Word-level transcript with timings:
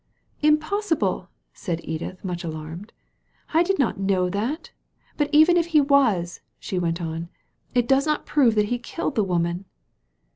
"Impossible 0.51 1.17
1" 1.19 1.27
said 1.53 1.81
Edith, 1.83 2.25
much 2.25 2.43
alarmed." 2.43 2.91
I 3.53 3.61
did 3.61 3.77
not 3.77 3.99
know 3.99 4.31
that 4.31 4.71
But 5.15 5.29
even 5.31 5.57
if 5.57 5.67
he 5.67 5.79
was," 5.79 6.41
she 6.57 6.79
went 6.79 6.99
on," 6.99 7.29
it 7.75 7.87
does 7.87 8.07
not 8.07 8.25
prove 8.25 8.55
that 8.55 8.69
he 8.69 8.79
killed 8.79 9.13
the 9.13 9.23
woman." 9.23 9.65